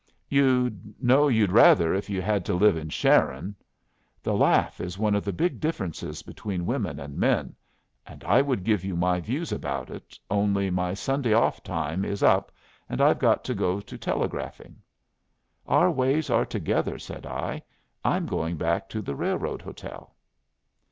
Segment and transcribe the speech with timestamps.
[0.29, 3.55] "You'd know you'd rather if you had to live in Sharon.
[4.23, 7.55] The laugh is one of the big differences between women and men,
[8.07, 12.23] and I would give you my views about it, only my Sunday off time is
[12.23, 12.51] up,
[12.89, 14.81] and I've got to go to telegraphing."
[15.67, 17.61] "Our ways are together," said I.
[18.03, 20.15] "I'm going back to the railroad hotel."